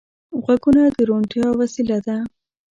غوږونه 0.43 0.81
د 0.95 0.97
روڼتیا 1.09 1.47
وسیله 1.59 1.97
ده 2.05 2.17